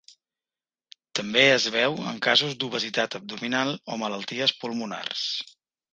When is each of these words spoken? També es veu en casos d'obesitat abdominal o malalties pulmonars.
També 1.19 1.43
es 1.57 1.67
veu 1.75 1.99
en 2.13 2.17
casos 2.27 2.57
d'obesitat 2.63 3.19
abdominal 3.21 3.73
o 3.77 3.99
malalties 4.05 4.59
pulmonars. 4.65 5.29